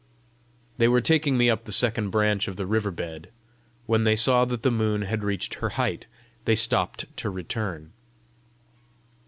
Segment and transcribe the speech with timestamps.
[0.79, 3.29] They were taking me up the second branch of the river bed:
[3.85, 6.07] when they saw that the moon had reached her height,
[6.45, 7.93] they stopped to return.